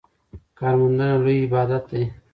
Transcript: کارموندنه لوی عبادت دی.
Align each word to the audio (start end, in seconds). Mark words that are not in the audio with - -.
کارموندنه 0.57 1.07
لوی 1.23 1.37
عبادت 1.45 1.83
دی. 1.91 2.03